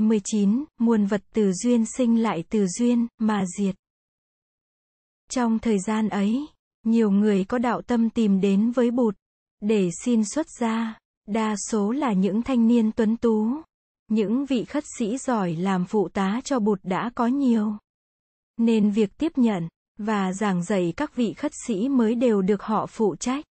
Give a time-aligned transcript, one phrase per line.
[0.00, 3.74] 29, muôn vật từ duyên sinh lại từ duyên, mà diệt.
[5.30, 6.46] Trong thời gian ấy,
[6.84, 9.14] nhiều người có đạo tâm tìm đến với Bụt,
[9.60, 13.46] để xin xuất gia, đa số là những thanh niên tuấn tú.
[14.08, 17.72] Những vị khất sĩ giỏi làm phụ tá cho Bụt đã có nhiều.
[18.56, 19.68] Nên việc tiếp nhận,
[19.98, 23.44] và giảng dạy các vị khất sĩ mới đều được họ phụ trách.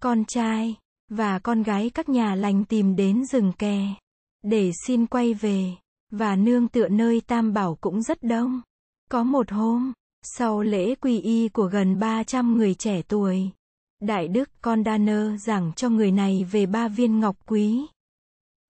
[0.00, 0.74] Con trai,
[1.08, 3.94] và con gái các nhà lành tìm đến rừng kè,
[4.48, 5.72] để xin quay về,
[6.10, 8.60] và nương tựa nơi tam bảo cũng rất đông.
[9.10, 13.50] Có một hôm, sau lễ quy y của gần 300 người trẻ tuổi,
[14.00, 17.86] Đại Đức Condaner giảng cho người này về ba viên ngọc quý.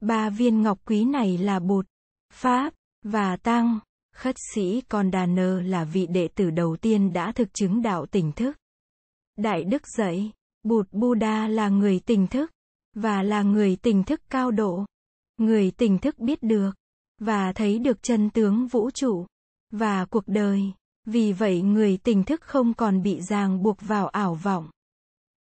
[0.01, 1.87] Ba viên ngọc quý này là Bụt,
[2.33, 3.79] Pháp, và Tăng.
[4.15, 8.57] Khất sĩ Condaner là vị đệ tử đầu tiên đã thực chứng đạo tỉnh thức.
[9.37, 10.33] Đại Đức dạy,
[10.63, 12.51] Bụt Buddha là người tỉnh thức,
[12.95, 14.85] và là người tỉnh thức cao độ.
[15.37, 16.71] Người tỉnh thức biết được,
[17.19, 19.27] và thấy được chân tướng vũ trụ,
[19.71, 20.63] và cuộc đời.
[21.05, 24.71] Vì vậy người tỉnh thức không còn bị ràng buộc vào ảo vọng,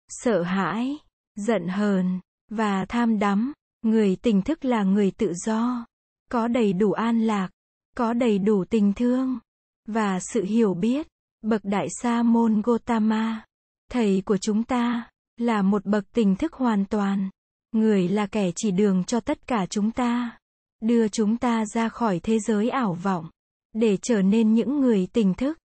[0.08, 0.96] sợ hãi,
[1.36, 2.20] giận hờn,
[2.50, 3.52] và tham đắm.
[3.82, 5.86] Người tỉnh thức là người tự do,
[6.30, 7.50] có đầy đủ an lạc,
[7.96, 9.38] có đầy đủ tình thương,
[9.86, 11.06] và sự hiểu biết.
[11.42, 13.44] Bậc Đại Sa Môn Gotama,
[13.90, 17.30] thầy của chúng ta, là một bậc tỉnh thức hoàn toàn.
[17.76, 20.38] Người là kẻ chỉ đường cho tất cả chúng ta,
[20.82, 23.30] đưa chúng ta ra khỏi thế giới ảo vọng,
[23.72, 25.58] để trở nên những người tỉnh thức.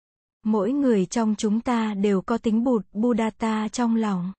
[0.46, 4.34] Mỗi người trong chúng ta đều có tính bụt Buddhata trong lòng.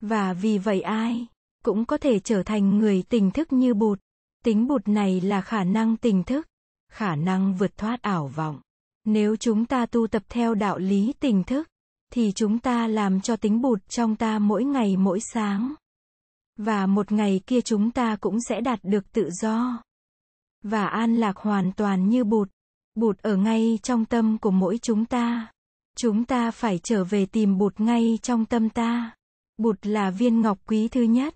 [0.00, 1.26] Và vì vậy ai
[1.64, 4.00] cũng có thể trở thành người tỉnh thức như bụt.
[4.44, 6.46] Tính bụt này là khả năng tỉnh thức,
[6.92, 8.60] khả năng vượt thoát ảo vọng.
[9.04, 11.68] Nếu chúng ta tu tập theo đạo lý tỉnh thức,
[12.12, 15.74] thì chúng ta làm cho tính bụt trong ta mỗi ngày mỗi sáng.
[16.58, 19.82] Và một ngày kia chúng ta cũng sẽ đạt được tự do.
[20.62, 22.48] Và an lạc hoàn toàn như bụt.
[22.94, 25.52] Bụt ở ngay trong tâm của mỗi chúng ta.
[25.96, 29.10] Chúng ta phải trở về tìm bụt ngay trong tâm ta.
[29.58, 31.34] Bụt là viên ngọc quý thứ nhất.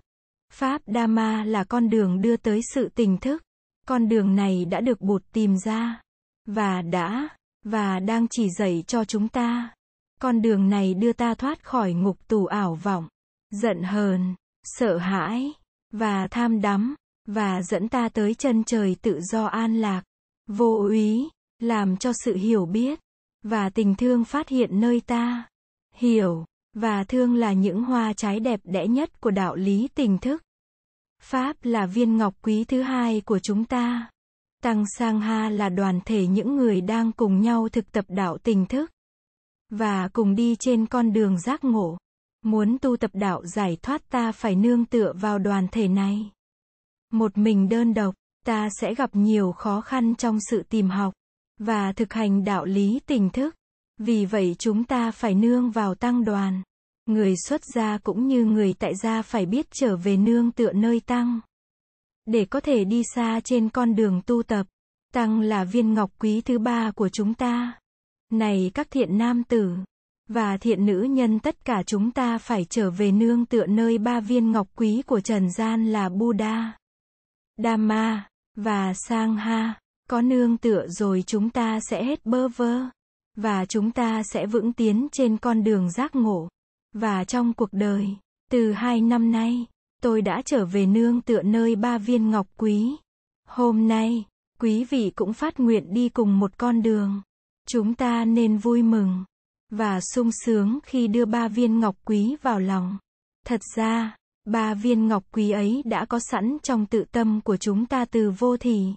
[0.53, 3.43] Pháp Dhamma là con đường đưa tới sự tỉnh thức.
[3.87, 6.01] Con đường này đã được Bụt tìm ra.
[6.45, 7.29] Và đã,
[7.65, 9.73] và đang chỉ dạy cho chúng ta.
[10.21, 13.07] Con đường này đưa ta thoát khỏi ngục tù ảo vọng,
[13.51, 15.53] giận hờn, sợ hãi,
[15.91, 20.03] và tham đắm, và dẫn ta tới chân trời tự do an lạc,
[20.47, 21.29] vô úy,
[21.59, 22.99] làm cho sự hiểu biết,
[23.43, 25.47] và tình thương phát hiện nơi ta.
[25.95, 30.43] Hiểu, và thương là những hoa trái đẹp đẽ nhất của đạo lý tình thức.
[31.21, 34.09] Pháp là viên ngọc quý thứ hai của chúng ta.
[34.63, 38.65] Tăng Sang Ha là đoàn thể những người đang cùng nhau thực tập đạo tình
[38.65, 38.91] thức
[39.69, 41.97] và cùng đi trên con đường giác ngộ.
[42.43, 46.31] Muốn tu tập đạo giải thoát ta phải nương tựa vào đoàn thể này.
[47.11, 48.15] Một mình đơn độc,
[48.45, 51.13] ta sẽ gặp nhiều khó khăn trong sự tìm học
[51.59, 53.55] và thực hành đạo lý tỉnh thức.
[53.97, 56.61] Vì vậy chúng ta phải nương vào tăng đoàn.
[57.05, 60.99] Người xuất gia cũng như người tại gia phải biết trở về nương tựa nơi
[60.99, 61.39] tăng.
[62.25, 64.67] Để có thể đi xa trên con đường tu tập,
[65.13, 67.79] tăng là viên ngọc quý thứ ba của chúng ta.
[68.31, 69.75] Này các thiện nam tử
[70.33, 74.19] và thiện nữ nhân tất cả chúng ta phải trở về nương tựa nơi ba
[74.19, 76.77] viên ngọc quý của trần gian là Buddha,
[77.57, 79.73] Dhamma và Sangha.
[80.09, 82.81] Có nương tựa rồi chúng ta sẽ hết bơ vơ
[83.35, 86.49] và chúng ta sẽ vững tiến trên con đường giác ngộ.
[86.93, 88.07] Và trong cuộc đời,
[88.51, 89.65] từ hai năm nay,
[90.01, 92.95] tôi đã trở về nương tựa nơi ba viên ngọc quý.
[93.47, 94.25] Hôm nay,
[94.59, 97.21] quý vị cũng phát nguyện đi cùng một con đường.
[97.67, 99.23] Chúng ta nên vui mừng
[99.73, 102.97] và sung sướng khi đưa ba viên ngọc quý vào lòng.
[103.45, 107.85] Thật ra, ba viên ngọc quý ấy đã có sẵn trong tự tâm của chúng
[107.85, 108.93] ta từ vô thì.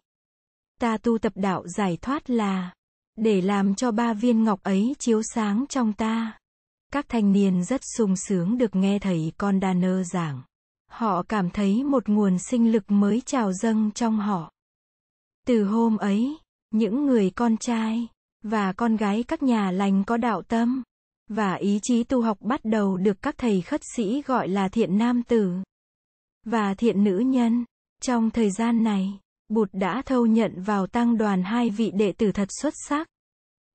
[0.81, 2.75] Ta tu tập đạo giải thoát là
[3.17, 6.39] để làm cho ba viên ngọc ấy chiếu sáng trong ta.
[6.93, 10.43] Các thanh niên rất sung sướng được nghe thầy con đa nơ giảng.
[10.91, 14.53] Họ cảm thấy một nguồn sinh lực mới trào dâng trong họ.
[15.47, 16.37] Từ hôm ấy,
[16.71, 18.09] những người con trai
[18.43, 20.83] và con gái các nhà lành có đạo tâm
[21.29, 24.99] và ý chí tu học bắt đầu được các thầy khất sĩ gọi là thiện
[24.99, 25.53] nam tử
[26.45, 27.65] và thiện nữ nhân.
[28.03, 29.19] Trong thời gian này,
[29.49, 33.09] Bụt đã thâu nhận vào tăng đoàn hai vị đệ tử thật xuất sắc.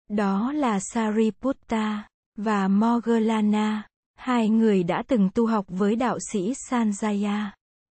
[0.10, 3.88] Đó là Sariputta và Moggallana.
[4.16, 7.46] Hai người đã từng tu học với đạo sĩ Sanjaya,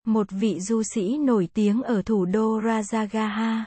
[0.06, 3.62] một vị du sĩ nổi tiếng ở thủ đô Rajagaha.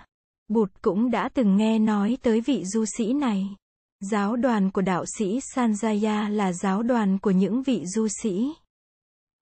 [0.50, 3.56] Bụt cũng đã từng nghe nói tới vị du sĩ này.
[4.00, 8.54] Giáo đoàn của đạo sĩ Sanjaya là giáo đoàn của những vị du sĩ.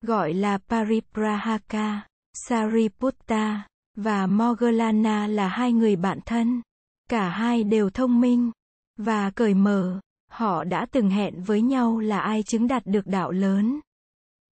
[0.01, 6.61] Gọi là Pariprahaka, Sariputta, và mogalana là hai người bạn thân.
[7.09, 8.51] Cả hai đều thông minh
[8.97, 9.99] và cởi mở.
[10.31, 13.79] Họ đã từng hẹn với nhau là ai chứng đạt được đạo lớn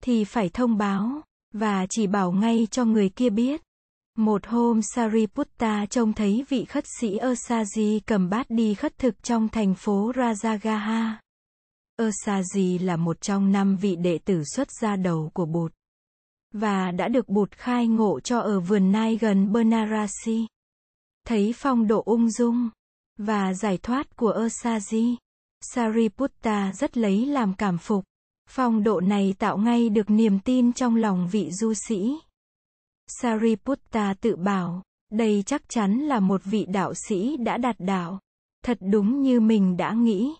[0.03, 1.21] thì phải thông báo
[1.53, 3.61] và chỉ bảo ngay cho người kia biết.
[4.17, 9.49] Một hôm Sariputta trông thấy vị khất sĩ Asaji cầm bát đi khất thực trong
[9.49, 11.13] thành phố Rajagaha.
[11.99, 15.73] Asaji là một trong năm vị đệ tử xuất gia đầu của Bụt
[16.53, 20.47] và đã được Bụt khai ngộ cho ở vườn nai gần Banarasi.
[21.27, 22.69] Thấy phong độ ung dung
[23.17, 25.15] và giải thoát của Asaji,
[25.61, 28.03] Sariputta rất lấy làm cảm phục.
[28.49, 32.17] Phong độ này tạo ngay được niềm tin trong lòng vị du sĩ.
[33.07, 38.19] Sariputta tự bảo, đây chắc chắn là một vị đạo sĩ đã đạt đạo.
[38.65, 40.35] Thật đúng như mình đã nghĩ.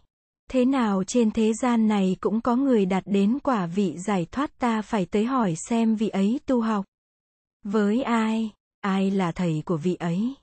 [0.51, 4.59] Thế nào trên thế gian này cũng có người đạt đến quả vị giải thoát
[4.59, 6.85] ta phải tới hỏi xem vị ấy tu học.
[7.63, 8.51] Với ai?
[8.81, 10.33] Ai là thầy của vị ấy?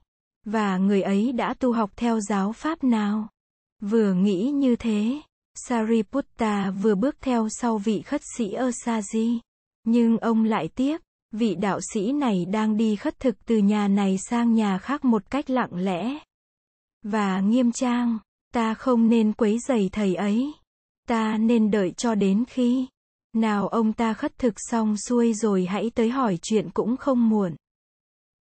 [0.47, 3.29] Và người ấy đã tu học theo giáo pháp nào?
[3.81, 5.21] Vừa nghĩ như thế,
[5.55, 9.39] Sariputta vừa bước theo sau vị khất sĩ Asaji.
[9.85, 11.03] Nhưng ông lại tiếc,
[11.35, 15.31] vị đạo sĩ này đang đi khất thực từ nhà này sang nhà khác một
[15.31, 16.19] cách lặng lẽ
[17.05, 18.19] và nghiêm trang.
[18.53, 20.53] Ta không nên quấy rầy thầy ấy.
[21.09, 22.87] Ta nên đợi cho đến khi
[23.33, 27.57] nào ông ta khất thực xong xuôi rồi hãy tới hỏi chuyện cũng không muộn.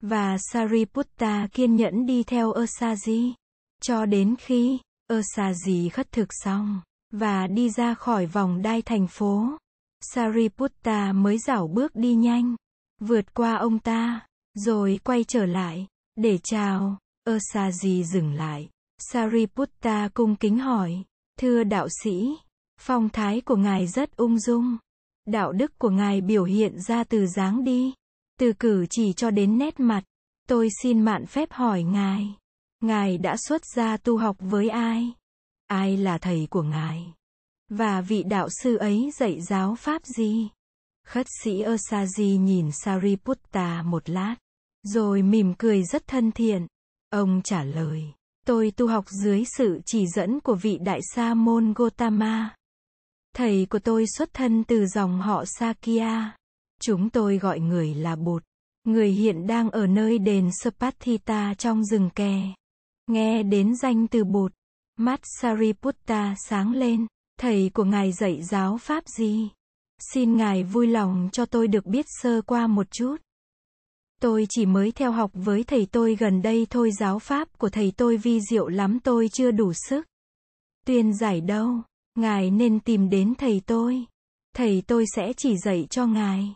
[0.01, 3.33] Và Sariputta kiên nhẫn đi theo osaji
[3.83, 4.79] cho đến khi
[5.13, 6.81] osaji khất thực xong
[7.13, 9.59] và đi ra khỏi vòng đai thành phố.
[10.01, 12.57] Sariputta mới dảo bước đi nhanh,
[13.01, 15.87] vượt qua ông ta, rồi quay trở lại,
[16.17, 16.99] để chào.
[17.29, 18.69] Asaji dừng lại.
[18.99, 21.05] Sariputta cung kính hỏi,
[21.39, 22.37] thưa đạo sĩ,
[22.81, 24.79] phong thái của ngài rất ung dung.
[25.27, 27.95] Đạo đức của ngài biểu hiện ra từ dáng đi,
[28.39, 30.05] từ cử chỉ cho đến nét mặt.
[30.49, 32.35] Tôi xin mạn phép hỏi ngài,
[32.81, 35.13] ngài đã xuất gia tu học với ai?
[35.67, 37.13] Ai là thầy của ngài?
[37.69, 40.49] Và vị đạo sư ấy dạy giáo pháp gì?
[41.11, 44.37] Khất sĩ Asaji nhìn Sariputta một lát,
[44.83, 46.67] rồi mỉm cười rất thân thiện.
[47.11, 48.03] Ông trả lời,
[48.47, 52.55] tôi tu học dưới sự chỉ dẫn của vị đại sa môn Gotama.
[53.37, 56.37] Thầy của tôi xuất thân từ dòng họ Sakya.
[56.81, 58.43] Chúng tôi gọi người là Bụt.
[58.85, 62.43] Người hiện đang ở nơi đền Sapathita trong rừng kè.
[63.07, 64.53] Nghe đến danh từ Bụt,
[64.99, 67.07] mắt Sariputta sáng lên.
[67.41, 69.51] Thầy của ngài dạy giáo pháp gì?
[70.01, 73.17] Xin ngài vui lòng cho tôi được biết sơ qua một chút.
[74.21, 77.93] Tôi chỉ mới theo học với thầy tôi gần đây thôi giáo pháp của thầy
[77.97, 80.07] tôi vi diệu lắm tôi chưa đủ sức.
[80.87, 81.83] Tuyên giải đâu,
[82.15, 84.05] ngài nên tìm đến thầy tôi.
[84.57, 86.55] Thầy tôi sẽ chỉ dạy cho ngài.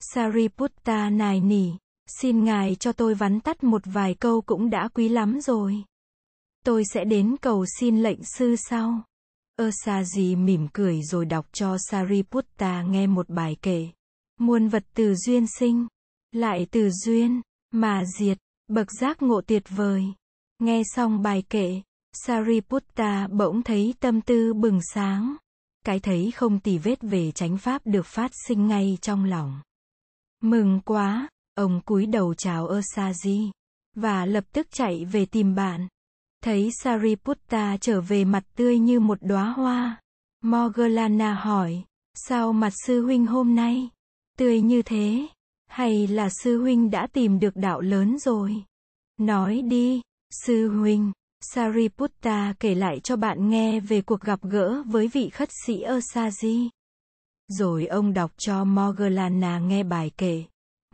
[0.00, 1.70] Sariputta nài nỉ,
[2.20, 5.84] xin ngài cho tôi vắn tắt một vài câu cũng đã quý lắm rồi.
[6.64, 9.02] Tôi sẽ đến cầu xin lệnh sư sau.
[9.58, 13.88] Asaji mỉm cười rồi đọc cho Sariputta nghe một bài kể.
[14.40, 15.86] Muôn vật từ duyên sinh,
[16.32, 17.40] lại từ duyên,
[17.70, 18.38] mà diệt,
[18.68, 20.04] bậc giác ngộ tuyệt vời.
[20.58, 21.80] Nghe xong bài kể,
[22.12, 25.36] Sariputta bỗng thấy tâm tư bừng sáng.
[25.84, 29.60] Cái thấy không tì vết về chánh pháp được phát sinh ngay trong lòng.
[30.42, 33.50] Mừng quá, ông cúi đầu chào Asaji,
[33.96, 35.88] và lập tức chạy về tìm bạn.
[36.44, 40.00] Thấy Sariputta trở về mặt tươi như một đóa hoa.
[40.44, 43.88] Morgana hỏi, sao mặt sư huynh hôm nay
[44.38, 45.26] tươi như thế?
[45.66, 48.64] Hay là sư huynh đã tìm được đạo lớn rồi?
[49.16, 50.00] Nói đi,
[50.44, 51.12] sư huynh.
[51.40, 56.68] Sariputta kể lại cho bạn nghe về cuộc gặp gỡ với vị khất sĩ Osaji.
[57.48, 60.44] Rồi ông đọc cho Morgana nghe bài kể.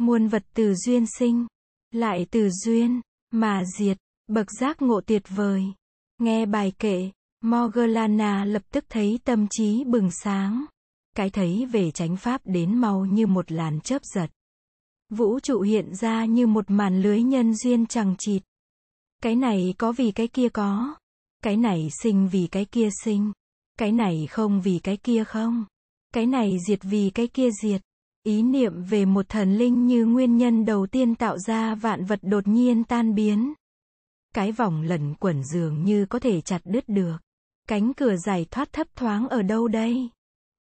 [0.01, 1.47] Muôn vật từ duyên sinh,
[1.91, 3.99] lại từ duyên, mà diệt.
[4.27, 5.65] Bậc giác ngộ tuyệt vời.
[6.19, 10.65] Nghe bài kệ, Morgana lập tức thấy tâm trí bừng sáng.
[11.17, 14.27] Cái thấy về chánh pháp đến mau như một làn chớp giật.
[15.11, 18.43] Vũ trụ hiện ra như một màn lưới nhân duyên chẳng chịt.
[19.23, 20.95] Cái này có vì cái kia có.
[21.43, 23.33] Cái này sinh vì cái kia sinh.
[23.79, 25.65] Cái này không vì cái kia không.
[26.15, 27.83] Cái này diệt vì cái kia diệt.
[28.23, 32.19] Ý niệm về một thần linh như nguyên nhân đầu tiên tạo ra vạn vật
[32.23, 33.55] đột nhiên tan biến.
[34.35, 37.17] Cái vòng lẩn quẩn dường như có thể chặt đứt được.
[37.69, 40.09] Cánh cửa giải thoát thấp thoáng ở đâu đây?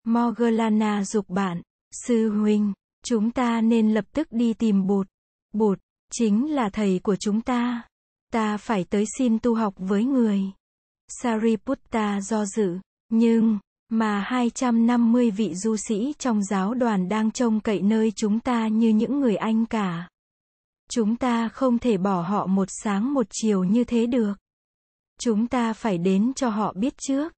[0.03, 1.61] Morgana dục bạn,
[1.91, 2.73] sư huynh,
[3.05, 5.07] chúng ta nên lập tức đi tìm bột
[5.53, 5.79] bột
[6.11, 7.83] chính là thầy của chúng ta.
[8.31, 10.41] Ta phải tới xin tu học với người.
[11.07, 12.77] Sariputta do dự,
[13.09, 18.67] nhưng, mà 250 vị du sĩ trong giáo đoàn đang trông cậy nơi chúng ta
[18.67, 20.07] như những người anh cả.
[20.95, 24.33] Chúng ta không thể bỏ họ một sáng một chiều như thế được.
[25.19, 27.33] Chúng ta phải đến cho họ biết trước.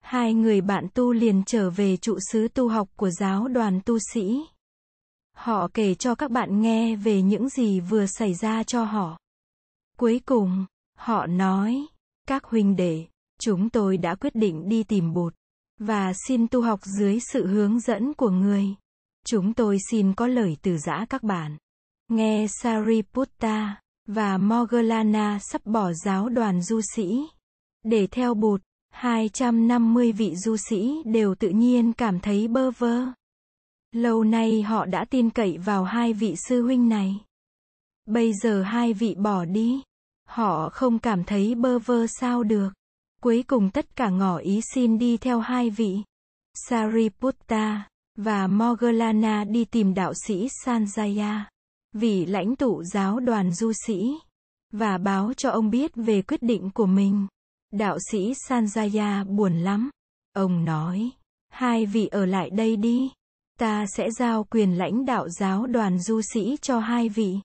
[0.00, 3.98] Hai người bạn tu liền trở về trụ xứ tu học của giáo đoàn tu
[4.14, 4.40] sĩ.
[5.36, 9.18] Họ kể cho các bạn nghe về những gì vừa xảy ra cho họ.
[9.98, 10.66] Cuối cùng,
[10.98, 11.86] họ nói,
[12.26, 13.06] các huynh đệ,
[13.40, 15.34] chúng tôi đã quyết định đi tìm bụt,
[15.78, 18.66] và xin tu học dưới sự hướng dẫn của người.
[19.26, 21.56] Chúng tôi xin có lời từ giã các bạn.
[22.08, 27.26] Nghe Sariputta và Moggallana sắp bỏ giáo đoàn du sĩ
[27.84, 33.06] để theo bụt, 250 vị du sĩ đều tự nhiên cảm thấy bơ vơ.
[33.92, 37.20] Lâu nay họ đã tin cậy vào hai vị sư huynh này.
[38.06, 39.82] Bây giờ hai vị bỏ đi.
[40.28, 42.70] Họ không cảm thấy bơ vơ sao được.
[43.22, 45.96] Cuối cùng tất cả ngỏ ý xin đi theo hai vị.
[46.54, 51.44] Sariputta và Moggallana đi tìm đạo sĩ Sanjaya,
[51.92, 54.18] vị lãnh tụ giáo đoàn du sĩ,
[54.72, 57.26] và báo cho ông biết về quyết định của mình.
[57.72, 59.90] Đạo sĩ Sanjaya buồn lắm.
[60.32, 61.10] Ông nói,
[61.48, 63.10] hai vị ở lại đây đi.
[63.58, 67.38] Ta sẽ giao quyền lãnh đạo giáo đoàn du sĩ cho hai vị.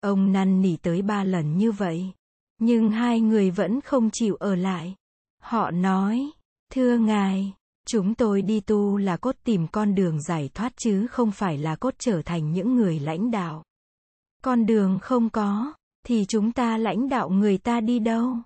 [0.00, 2.12] Ông năn nỉ tới ba lần như vậy.
[2.58, 4.94] Nhưng hai người vẫn không chịu ở lại.
[5.42, 6.30] Họ nói,
[6.72, 7.52] thưa ngài,
[7.86, 11.76] chúng tôi đi tu là cốt tìm con đường giải thoát chứ không phải là
[11.76, 13.64] cốt trở thành những người lãnh đạo.
[14.42, 15.74] Con đường không có,
[16.06, 18.36] thì chúng ta lãnh đạo người ta đi đâu?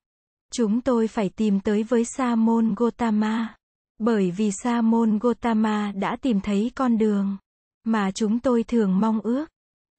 [0.53, 3.57] Chúng tôi phải tìm tới với Sa môn Gotama.
[3.99, 7.37] Bởi vì Sa môn Gotama đã tìm thấy con đường
[7.85, 9.47] mà chúng tôi thường mong ước.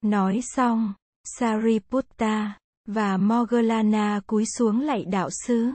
[0.02, 0.92] Nói xong,
[1.24, 5.70] Sariputta và Moggallana cúi xuống lạy đạo sư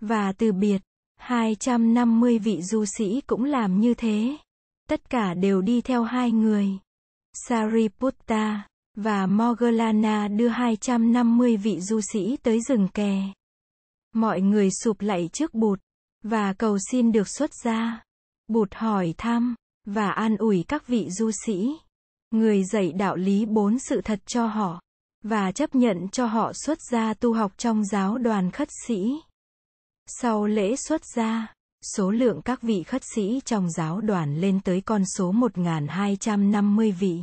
[0.00, 0.82] và từ biệt.
[1.18, 4.36] 250 vị du sĩ cũng làm như thế.
[4.88, 6.68] Tất cả đều đi theo hai người.
[7.32, 13.22] Sariputta và Moggallana đưa 250 vị du sĩ tới rừng kè.
[14.14, 15.80] Mọi người sụp lạy trước bụt
[16.24, 18.02] và cầu xin được xuất gia.
[18.48, 19.54] Bụt hỏi thăm
[19.86, 21.76] và an ủi các vị du sĩ.
[22.30, 24.80] Người dạy đạo lý bốn sự thật cho họ
[25.24, 29.20] và chấp nhận cho họ xuất gia tu học trong giáo đoàn khất sĩ.
[30.10, 31.54] Sau lễ xuất gia,
[31.94, 37.20] số lượng các vị khất sĩ trong giáo đoàn lên tới con số 1250 vị.